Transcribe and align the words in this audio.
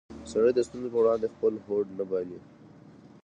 سړی 0.31 0.51
د 0.55 0.59
ستونزو 0.67 0.89
په 0.93 0.97
وړاندې 1.01 1.31
خپل 1.33 1.53
هوډ 1.65 1.87
نه 1.99 2.03
بایلي 2.09 2.39